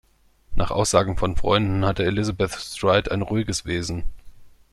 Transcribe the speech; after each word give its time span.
Nach 0.55 0.71
Aussagen 0.71 1.15
von 1.15 1.35
Freunden 1.35 1.85
hatte 1.85 2.03
Elizabeth 2.03 2.53
Stride 2.53 3.11
ein 3.11 3.21
ruhiges 3.21 3.65
Wesen. 3.67 4.03